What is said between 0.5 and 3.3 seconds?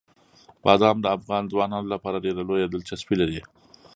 بادام د افغان ځوانانو لپاره ډېره لویه دلچسپي